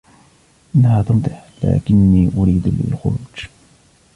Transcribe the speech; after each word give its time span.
إنها 0.75 1.01
تمطر، 1.01 1.31
لكني 1.63 2.31
أريد 2.37 2.85
الخروج. 2.91 3.47